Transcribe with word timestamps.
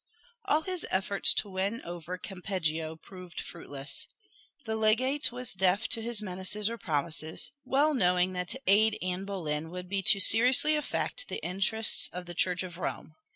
All 0.45 0.61
his 0.63 0.83
efforts 0.89 1.31
to 1.35 1.47
win 1.51 1.79
over 1.83 2.17
Campeggio 2.17 2.95
proved 2.95 3.39
fruitless. 3.39 4.07
The 4.65 4.75
legate 4.75 5.31
was 5.31 5.53
deaf 5.53 5.87
to 5.89 6.01
his 6.01 6.23
menaces 6.23 6.71
or 6.71 6.77
promises, 6.79 7.51
well 7.65 7.93
knowing 7.93 8.33
that 8.33 8.47
to 8.47 8.61
aid 8.65 8.97
Anne 9.03 9.25
Boleyn 9.25 9.69
would 9.69 9.87
be 9.87 10.01
to 10.01 10.19
seriously 10.19 10.75
affect 10.75 11.27
the 11.27 11.37
interests 11.45 12.09
of 12.11 12.25
the 12.25 12.33
Church 12.33 12.63
of 12.63 12.79
Rome. 12.79 13.13